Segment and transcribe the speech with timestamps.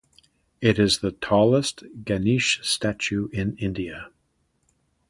[0.61, 4.09] It is the tallest Ganesh statue in India.